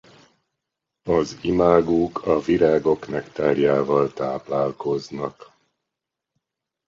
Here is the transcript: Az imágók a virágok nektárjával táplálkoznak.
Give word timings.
Az 1.09 1.37
imágók 1.41 2.25
a 2.25 2.39
virágok 2.39 3.07
nektárjával 3.07 4.13
táplálkoznak. 4.13 5.51